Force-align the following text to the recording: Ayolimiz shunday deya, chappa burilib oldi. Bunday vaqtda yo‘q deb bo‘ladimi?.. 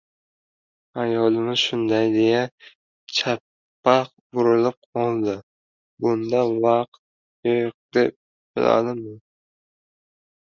Ayolimiz 1.01 1.59
shunday 1.63 2.07
deya, 2.15 2.39
chappa 3.17 3.95
burilib 4.33 4.79
oldi. 5.01 5.35
Bunday 6.07 6.55
vaqtda 6.65 7.53
yo‘q 7.59 7.75
deb 7.99 8.15
bo‘ladimi?.. 8.57 9.15